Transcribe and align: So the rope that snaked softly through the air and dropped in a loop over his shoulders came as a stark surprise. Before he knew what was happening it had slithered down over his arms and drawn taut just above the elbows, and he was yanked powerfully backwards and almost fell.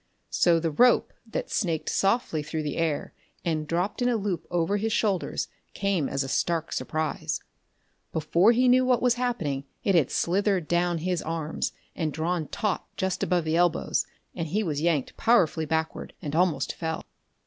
So 0.31 0.59
the 0.59 0.71
rope 0.71 1.13
that 1.29 1.51
snaked 1.51 1.87
softly 1.87 2.41
through 2.41 2.63
the 2.63 2.77
air 2.77 3.13
and 3.45 3.67
dropped 3.67 4.01
in 4.01 4.09
a 4.09 4.15
loop 4.17 4.47
over 4.49 4.77
his 4.77 4.91
shoulders 4.91 5.47
came 5.75 6.09
as 6.09 6.23
a 6.23 6.27
stark 6.27 6.73
surprise. 6.73 7.39
Before 8.11 8.51
he 8.51 8.67
knew 8.67 8.83
what 8.83 8.99
was 9.03 9.13
happening 9.13 9.63
it 9.83 9.93
had 9.93 10.09
slithered 10.09 10.67
down 10.67 10.95
over 10.95 11.03
his 11.05 11.21
arms 11.21 11.73
and 11.95 12.11
drawn 12.11 12.47
taut 12.47 12.83
just 12.97 13.21
above 13.21 13.43
the 13.43 13.55
elbows, 13.57 14.07
and 14.35 14.47
he 14.47 14.63
was 14.63 14.81
yanked 14.81 15.17
powerfully 15.17 15.65
backwards 15.67 16.15
and 16.19 16.35
almost 16.35 16.73
fell. 16.73 17.03